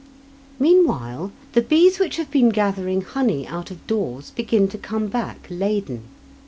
Meanwhile 0.59 1.31
the 1.53 1.61
bees 1.61 1.99
which 1.99 2.17
have 2.17 2.31
been 2.31 2.49
gathering 2.49 3.01
honey 3.03 3.45
out 3.45 3.69
of 3.69 3.85
doors 3.85 4.31
begin 4.31 4.67
to 4.69 4.79
come 4.79 5.05
back 5.09 5.45
laden. 5.47 6.07